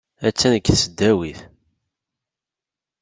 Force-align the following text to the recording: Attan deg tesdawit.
Attan 0.27 0.51
deg 0.55 0.63
tesdawit. 0.65 1.39